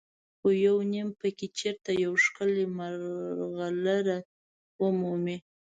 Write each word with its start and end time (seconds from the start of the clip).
خو 0.37 0.47
یو 0.65 0.77
نیم 0.91 1.09
پکې 1.19 1.47
چېرته 1.59 1.89
یوه 2.03 2.17
ښکلې 2.25 2.65
مرغلره 2.77 4.17
ومومي. 4.81 5.37